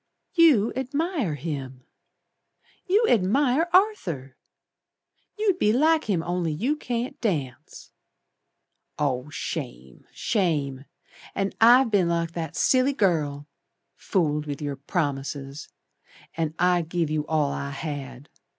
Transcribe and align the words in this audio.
"You 0.33 0.73
admire 0.75 1.35
him! 1.35 1.83
You 2.87 3.05
admire 3.07 3.69
Arthur! 3.71 4.35
You'd 5.37 5.59
be 5.59 5.71
like 5.71 6.05
him 6.05 6.23
only 6.23 6.51
you 6.51 6.75
can't 6.75 7.21
dance. 7.21 7.91
Oh, 8.97 9.29
Shame! 9.29 10.07
Shame! 10.11 10.85
And 11.35 11.53
I've 11.61 11.91
been 11.91 12.09
like 12.09 12.31
that 12.31 12.55
silly 12.55 12.93
girl. 12.93 13.47
Fooled 13.95 14.47
with 14.47 14.59
your 14.59 14.77
promises, 14.77 15.69
And 16.35 16.55
I 16.57 16.81
give 16.81 17.11
you 17.11 17.27
all 17.27 17.51
I 17.51 17.69
had. 17.69 18.27